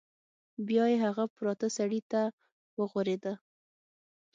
[0.67, 2.21] بیا یې هغه پراته سړي ته
[2.79, 3.33] وغوریده.